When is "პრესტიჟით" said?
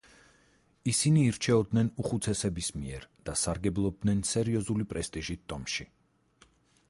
4.95-5.47